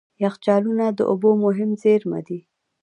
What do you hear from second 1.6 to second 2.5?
زیرمه دي.